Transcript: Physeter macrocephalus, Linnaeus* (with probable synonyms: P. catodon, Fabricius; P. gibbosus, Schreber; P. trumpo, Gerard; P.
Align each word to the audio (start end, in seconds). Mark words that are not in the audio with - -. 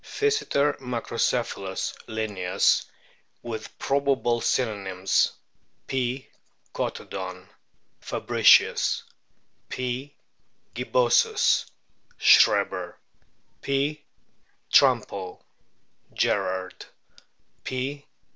Physeter 0.03 0.79
macrocephalus, 0.79 1.93
Linnaeus* 2.07 2.85
(with 3.43 3.77
probable 3.77 4.41
synonyms: 4.41 5.31
P. 5.85 6.27
catodon, 6.73 7.47
Fabricius; 8.01 9.03
P. 9.69 10.15
gibbosus, 10.73 11.65
Schreber; 12.19 12.95
P. 13.61 14.03
trumpo, 14.73 15.39
Gerard; 16.15 16.87
P. 17.63 18.07